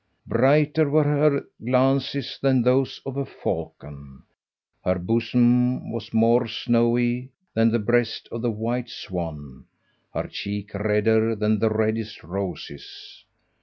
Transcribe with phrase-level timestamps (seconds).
[0.25, 4.23] Brighter were her glances than those of a falcon;
[4.83, 9.65] her bosom was more snowy than the breast of the white swan,
[10.15, 13.25] her cheek redder than the reddest roses.